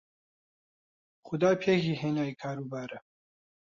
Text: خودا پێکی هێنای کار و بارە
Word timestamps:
خودا 1.27 1.51
پێکی 1.61 1.99
هێنای 2.01 2.37
کار 2.41 2.57
و 2.59 2.65
بارە 2.71 2.99